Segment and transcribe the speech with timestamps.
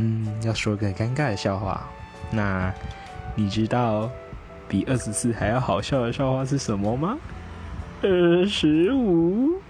[0.00, 1.88] 嗯要说个尴尬的笑话。
[2.30, 2.72] 那
[3.34, 4.10] 你知道
[4.68, 7.16] 比二十四还要好笑的笑话是什么吗？
[8.02, 9.60] 二十五。